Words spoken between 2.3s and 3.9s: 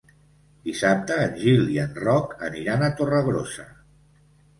aniran a Torregrossa.